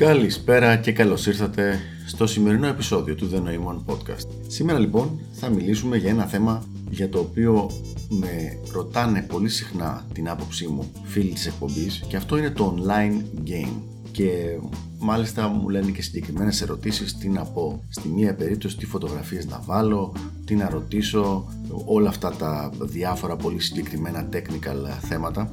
[0.00, 4.26] Καλησπέρα και καλώς ήρθατε στο σημερινό επεισόδιο του The Noemon Podcast.
[4.46, 7.70] Σήμερα λοιπόν θα μιλήσουμε για ένα θέμα για το οποίο
[8.08, 13.48] με ρωτάνε πολύ συχνά την άποψή μου φίλοι της εκπομπής και αυτό είναι το online
[13.48, 13.80] game.
[14.10, 14.58] Και
[14.98, 17.84] μάλιστα μου λένε και συγκεκριμένες ερωτήσεις τι να πω.
[17.88, 20.14] Στη μία περίπτωση τι φωτογραφίες να βάλω
[20.44, 21.48] τι να ρωτήσω
[21.84, 25.52] όλα αυτά τα διάφορα πολύ συγκεκριμένα technical θέματα.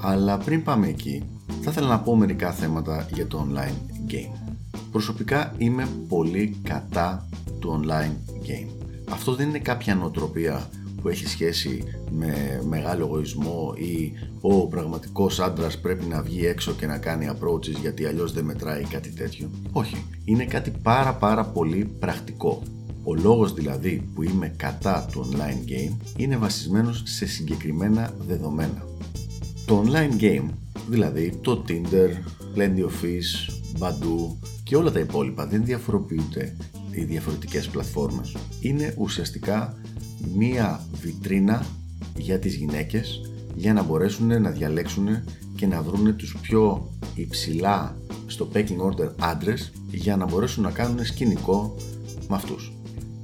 [0.00, 1.22] Αλλά πριν πάμε εκεί
[1.66, 4.54] θα ήθελα να πω μερικά θέματα για το online game
[4.92, 8.68] προσωπικά είμαι πολύ κατά του online game
[9.10, 10.70] αυτό δεν είναι κάποια νοοτροπία
[11.02, 16.86] που έχει σχέση με μεγάλο εγωισμό ή ο πραγματικός άντρας πρέπει να βγει έξω και
[16.86, 19.50] να κάνει approaches γιατί αλλιώς δεν μετράει κάτι τέτοιο.
[19.72, 22.62] Όχι, είναι κάτι πάρα πάρα πολύ πρακτικό.
[23.04, 28.84] Ο λόγος δηλαδή που είμαι κατά του online game είναι βασισμένος σε συγκεκριμένα δεδομένα.
[29.66, 30.48] Το online game,
[30.88, 32.10] δηλαδή το Tinder,
[32.56, 36.56] Plenty of Fish, Badoo και όλα τα υπόλοιπα δεν διαφοροποιούνται
[36.90, 38.36] οι διαφορετικές πλατφόρμες.
[38.60, 39.78] Είναι ουσιαστικά
[40.34, 41.66] μία βιτρίνα
[42.16, 43.20] για τις γυναίκες
[43.54, 45.08] για να μπορέσουν να διαλέξουν
[45.54, 51.04] και να βρουν τους πιο υψηλά στο packing order άντρες για να μπορέσουν να κάνουν
[51.04, 51.74] σκηνικό
[52.28, 52.72] με αυτούς.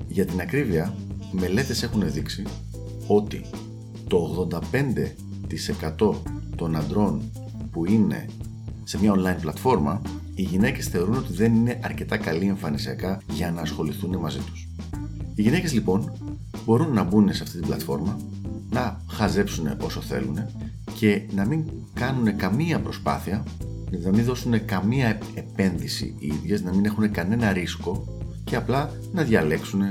[0.09, 0.95] Για την ακρίβεια,
[1.33, 2.43] μελέτες έχουν δείξει
[3.07, 3.45] ότι
[4.07, 4.49] το
[5.99, 6.15] 85%
[6.57, 7.23] των αντρών
[7.73, 8.27] που είναι
[8.85, 10.03] σε μια online πλατφόρμα,
[10.35, 14.69] οι γυναίκες θεωρούν ότι δεν είναι αρκετά καλοί εμφανισιακά για να ασχοληθούν μαζί τους.
[15.35, 16.13] Οι γυναίκες λοιπόν
[16.65, 18.19] μπορούν να μπουν σε αυτή την πλατφόρμα,
[18.71, 20.39] να χαζέψουν όσο θέλουν
[20.99, 23.45] και να μην κάνουν καμία προσπάθεια,
[24.03, 29.23] να μην δώσουν καμία επένδυση οι ίδιες, να μην έχουν κανένα ρίσκο και απλά να
[29.23, 29.83] διαλέξουν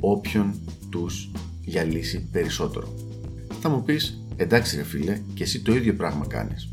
[0.00, 0.54] όποιον
[0.90, 2.94] τους γυαλίσει περισσότερο.
[3.60, 6.72] Θα μου πεις, εντάξει ρε φίλε, και εσύ το ίδιο πράγμα κάνεις.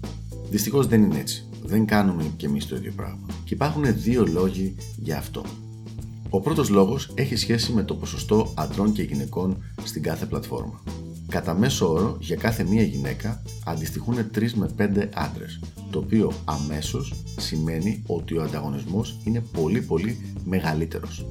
[0.52, 1.46] Δυστυχώς δεν είναι έτσι.
[1.64, 3.26] Δεν κάνουμε και εμείς το ίδιο πράγμα.
[3.44, 5.44] Και υπάρχουν δύο λόγοι για αυτό.
[6.30, 10.84] Ο πρώτος λόγος έχει σχέση με το ποσοστό αντρών και γυναικών στην κάθε πλατφόρμα.
[11.28, 15.60] Κατά μέσο όρο, για κάθε μία γυναίκα αντιστοιχούν 3 με 5 άντρες,
[15.90, 21.26] το οποίο αμέσως σημαίνει ότι ο ανταγωνισμός είναι πολύ πολύ μεγαλύτερος.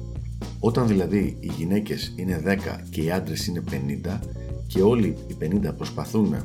[0.59, 2.57] Όταν δηλαδή οι γυναίκες είναι 10
[2.89, 3.63] και οι άντρες είναι
[4.03, 4.19] 50
[4.67, 6.35] και όλοι οι 50 προσπαθούν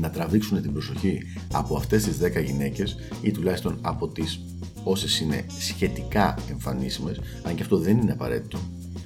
[0.00, 4.40] να τραβήξουν την προσοχή από αυτές τις 10 γυναίκες ή τουλάχιστον από τις
[4.84, 8.58] όσες είναι σχετικά εμφανίσιμες, αν και αυτό δεν είναι απαραίτητο,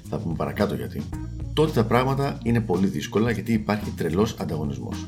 [0.09, 1.01] θα πούμε παρακάτω γιατί,
[1.53, 5.07] τότε τα πράγματα είναι πολύ δύσκολα γιατί υπάρχει τρελός ανταγωνισμός.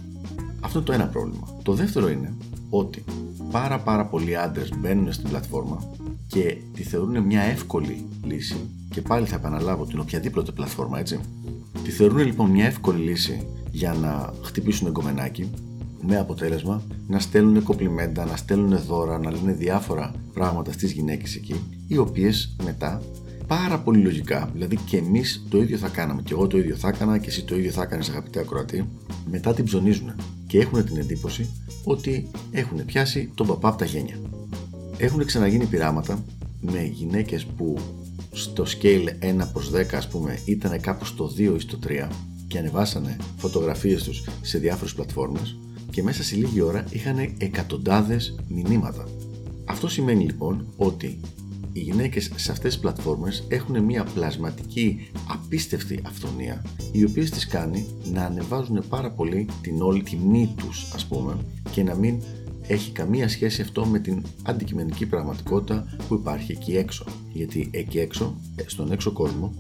[0.60, 1.48] Αυτό είναι το ένα πρόβλημα.
[1.64, 2.34] Το δεύτερο είναι
[2.70, 3.04] ότι
[3.52, 5.84] πάρα πάρα πολλοί άντρες μπαίνουν στην πλατφόρμα
[6.28, 8.56] και τη θεωρούν μια εύκολη λύση
[8.90, 11.20] και πάλι θα επαναλάβω την οποιαδήποτε πλατφόρμα έτσι
[11.84, 15.50] τη θεωρούν λοιπόν μια εύκολη λύση για να χτυπήσουν εγκομενάκι
[16.02, 21.56] με αποτέλεσμα να στέλνουν κοπλιμέντα, να στέλνουν δώρα, να λένε διάφορα πράγματα στις γυναίκες εκεί,
[21.88, 23.02] οι οποίες μετά
[23.48, 26.88] πάρα πολύ λογικά, δηλαδή και εμείς το ίδιο θα κάναμε και εγώ το ίδιο θα
[26.88, 28.90] έκανα και εσύ το ίδιο θα έκανες αγαπητέ ακροατή,
[29.30, 30.14] μετά την ψωνίζουν
[30.48, 31.50] και έχουν την εντύπωση
[31.84, 34.16] ότι έχουν πιάσει τον παπά από τα γένια.
[34.98, 36.24] Έχουν ξαναγίνει πειράματα
[36.62, 37.78] με γυναίκες που
[38.34, 39.08] στο scale
[39.42, 42.08] 1 προς 10 ας πούμε ήταν κάπου στο 2 ή στο 3
[42.48, 45.58] και ανεβάσανε φωτογραφίες τους σε διάφορες πλατφόρμες
[45.92, 49.08] και μέσα σε λίγη ώρα είχαν εκατοντάδες μηνύματα.
[49.66, 51.20] Αυτό σημαίνει λοιπόν ότι
[51.74, 57.86] οι γυναίκες σε αυτές τις πλατφόρμες έχουν μια πλασματική απίστευτη αυθονία η οποία τις κάνει
[58.12, 61.38] να ανεβάζουν πάρα πολύ την όλη τιμή τους ας πούμε
[61.72, 62.22] και να μην
[62.68, 67.06] έχει καμία σχέση αυτό με την αντικειμενική πραγματικότητα που υπάρχει εκεί έξω.
[67.34, 68.36] Γιατί εκεί έξω,
[68.66, 69.54] στον έξω κόσμο,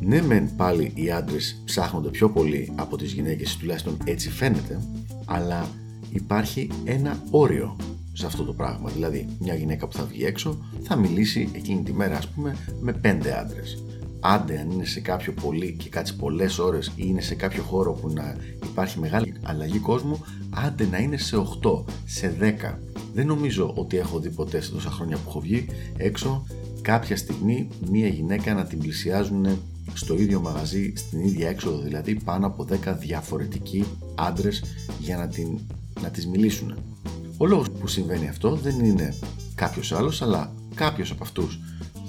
[0.00, 4.80] ναι μεν πάλι οι άντρες ψάχνονται πιο πολύ από τις γυναίκες, τουλάχιστον έτσι φαίνεται,
[5.24, 5.68] αλλά
[6.10, 7.76] υπάρχει ένα όριο
[8.12, 8.90] σε αυτό το πράγμα.
[8.90, 12.92] Δηλαδή, μια γυναίκα που θα βγει έξω θα μιλήσει εκείνη τη μέρα, ας πούμε, με
[12.92, 13.84] πέντε άντρες.
[14.20, 17.92] Άντε, αν είναι σε κάποιο πολύ και κάτσεις πολλές ώρες ή είναι σε κάποιο χώρο
[17.92, 22.74] που να υπάρχει μεγάλη αλλαγή κόσμου, άντε να είναι σε 8, σε 10.
[23.14, 25.66] Δεν νομίζω ότι έχω δει ποτέ σε τόσα χρόνια που έχω βγει
[25.96, 26.46] έξω
[26.82, 29.46] κάποια στιγμή μία γυναίκα να την πλησιάζουν
[29.94, 34.64] στο ίδιο μαγαζί, στην ίδια έξοδο δηλαδή πάνω από 10 διαφορετικοί άντρες
[35.00, 35.58] για να, την,
[36.02, 36.74] να τις μιλήσουν.
[37.36, 39.14] Ο λόγος που συμβαίνει αυτό δεν είναι
[39.54, 41.60] κάποιος άλλος αλλά κάποιος από αυτούς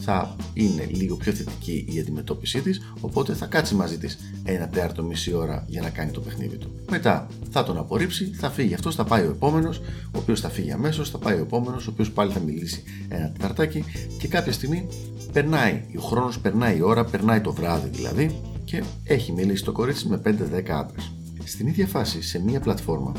[0.01, 5.03] θα είναι λίγο πιο θετική η αντιμετώπιση της οπότε θα κάτσει μαζί της ένα τέταρτο
[5.03, 6.71] μισή ώρα για να κάνει το παιχνίδι του.
[6.89, 10.71] Μετά θα τον απορρίψει, θα φύγει αυτός, θα πάει ο επόμενος, ο οποίος θα φύγει
[10.71, 13.83] αμέσως, θα πάει ο επόμενος, ο οποίος πάλι θα μιλήσει ένα τεταρτάκι
[14.19, 14.87] και κάποια στιγμή
[15.33, 20.07] περνάει, ο χρόνος περνάει η ώρα, περνάει το βράδυ δηλαδή και έχει μιλήσει το κορίτσι
[20.07, 21.11] με 5-10 άντρες.
[21.43, 23.11] Στην ίδια φάση, σε μία πλατφόρμα,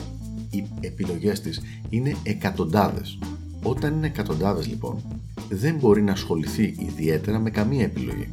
[0.51, 3.19] οι επιλογές της είναι εκατοντάδες.
[3.63, 5.03] Όταν είναι εκατοντάδες λοιπόν,
[5.53, 8.29] δεν μπορεί να ασχοληθεί ιδιαίτερα με καμία επιλογή.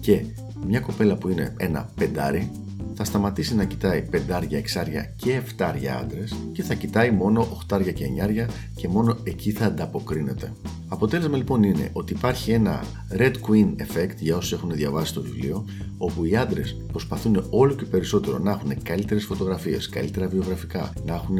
[0.00, 0.24] Και
[0.66, 2.50] μια κοπέλα που είναι ένα πεντάρι
[2.94, 8.04] θα σταματήσει να κοιτάει πεντάρια, εξάρια και εφτάρια άντρες και θα κοιτάει μόνο οχτάρια και
[8.04, 10.52] εννιάρια και μόνο εκεί θα ανταποκρίνεται.
[10.88, 12.84] Αποτέλεσμα λοιπόν είναι ότι υπάρχει ένα
[13.16, 15.64] Red Queen effect για όσους έχουν διαβάσει το βιβλίο,
[15.98, 21.38] όπου οι άντρες προσπαθούν όλο και περισσότερο να έχουν καλύτερες φωτογραφίες, καλύτερα βιογραφικά, να έχουν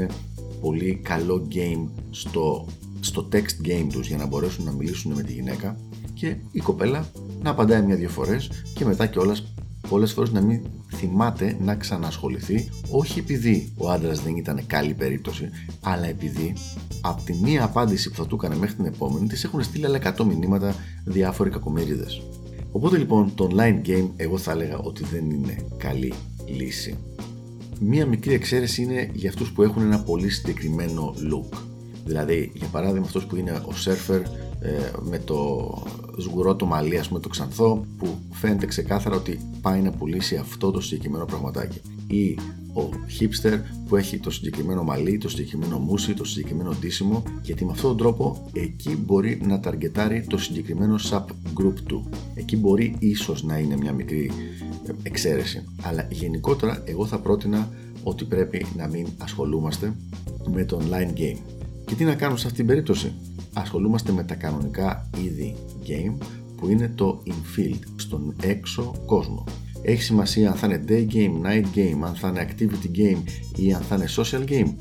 [0.61, 2.67] πολύ καλό game στο,
[3.01, 5.77] στο text game τους για να μπορέσουν να μιλήσουν με τη γυναίκα
[6.15, 7.11] και η κοπέλα
[7.43, 9.53] να απαντάει μια-δύο φορές και μετά κιόλας
[9.89, 10.61] πολλές φορές να μην
[10.95, 15.49] θυμάται να ξανασχοληθεί όχι επειδή ο άντρας δεν ήταν καλή περίπτωση
[15.81, 16.55] αλλά επειδή
[17.01, 20.15] από τη μία απάντηση που θα του έκανε μέχρι την επόμενη της έχουν στείλει άλλα
[20.19, 20.75] 100 μηνύματα
[21.05, 22.23] διάφοροι κακομύριδες.
[22.73, 26.13] Οπότε λοιπόν το online game εγώ θα έλεγα ότι δεν είναι καλή
[26.47, 26.99] λύση.
[27.81, 31.70] Μία μικρή εξαίρεση είναι για αυτούς που έχουν ένα πολύ συγκεκριμένο look.
[32.05, 34.23] Δηλαδή, για παράδειγμα, αυτός που είναι ο σερφερ
[35.03, 35.69] με το
[36.19, 40.71] σγουρό το μαλλί, ας πούμε, το ξανθό, που φαίνεται ξεκάθαρα ότι πάει να πουλήσει αυτό
[40.71, 41.81] το συγκεκριμένο πραγματάκι.
[42.07, 42.39] Ή
[42.75, 42.89] ο
[43.21, 43.59] hipster
[43.89, 47.99] που έχει το συγκεκριμένο μαλλί, το συγκεκριμένο μουσι, το συγκεκριμένο ντύσιμο, γιατί με αυτόν τον
[47.99, 52.09] τρόπο εκεί μπορεί να ταργετάρει το συγκεκριμένο subgroup του.
[52.35, 54.31] Εκεί μπορεί ίσως να είναι μια μικρή
[55.03, 55.65] εξαίρεση.
[55.83, 57.69] Αλλά γενικότερα εγώ θα πρότεινα
[58.03, 59.95] ότι πρέπει να μην ασχολούμαστε
[60.53, 61.39] με το online game.
[61.91, 63.13] Και τι να κάνουμε σε αυτήν την περίπτωση;
[63.53, 65.57] Ασχολούμαστε με τα κανονικά είδη
[65.87, 66.27] game
[66.57, 69.45] που είναι το infield, στον έξω κόσμο.
[69.83, 73.23] Έχει σημασία αν θα είναι day game, night game, αν θα είναι activity game
[73.57, 74.75] ή αν θα είναι social game.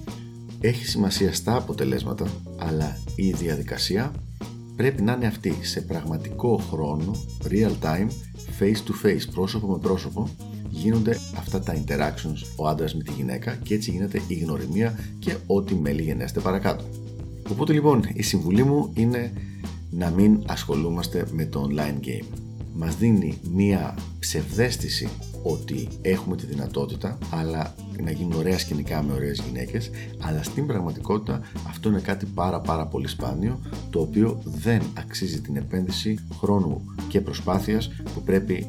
[0.60, 2.28] Έχει σημασία στα αποτελέσματα,
[2.58, 4.14] αλλά η διαδικασία
[4.76, 7.16] πρέπει να είναι αυτή σε πραγματικό χρόνο,
[7.50, 8.08] real time,
[8.60, 10.30] face to face, πρόσωπο με πρόσωπο,
[10.70, 15.36] γίνονται αυτά τα interactions ο άντρας με τη γυναίκα και έτσι γίνεται η γνωριμία και
[15.48, 16.99] ό,τι μέλη γενέστε παρακάτω.
[17.52, 19.34] Οπότε λοιπόν η συμβουλή μου είναι
[19.90, 22.26] να μην ασχολούμαστε με το online game.
[22.74, 25.10] Μας δίνει μία ψευδέστηση
[25.44, 31.42] ότι έχουμε τη δυνατότητα αλλά να γίνουν ωραία σκηνικά με ωραίες γυναίκες αλλά στην πραγματικότητα
[31.68, 33.60] αυτό είναι κάτι πάρα πάρα πολύ σπάνιο
[33.90, 38.68] το οποίο δεν αξίζει την επένδυση χρόνου και προσπάθειας που πρέπει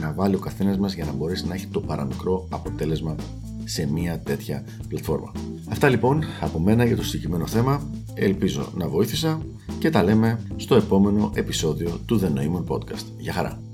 [0.00, 3.16] να βάλει ο καθένας μας για να μπορέσει να έχει το παραμικρό αποτέλεσμα
[3.64, 5.32] σε μια τέτοια πλατφόρμα.
[5.68, 7.90] Αυτά λοιπόν από μένα για το συγκεκριμένο θέμα.
[8.20, 9.42] Ελπίζω να βοήθησα
[9.78, 13.04] και τα λέμε στο επόμενο επεισόδιο του The Noemon Podcast.
[13.18, 13.67] Γεια χαρά!